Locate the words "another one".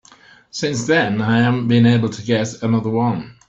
2.63-3.35